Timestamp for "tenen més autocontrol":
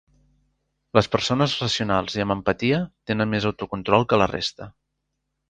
3.13-4.09